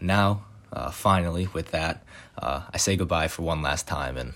now, 0.00 0.42
finally, 0.92 1.48
with 1.54 1.70
that, 1.70 2.02
I 2.38 2.76
say 2.76 2.96
goodbye 2.96 3.28
for 3.28 3.42
one 3.42 3.62
last 3.62 3.88
time, 3.88 4.18
and 4.18 4.34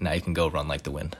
now 0.00 0.12
you 0.12 0.20
can 0.20 0.34
go 0.34 0.48
run 0.48 0.68
like 0.68 0.82
the 0.82 0.90
wind. 0.90 1.16